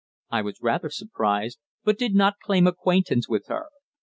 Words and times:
I 0.31 0.41
was 0.41 0.59
rather 0.63 0.89
surprised, 0.89 1.59
but 1.83 1.95
did 1.99 2.15
not 2.15 2.39
claim 2.41 2.65
acquaintance 2.65 3.29
with 3.29 3.45
her. 3.49 3.67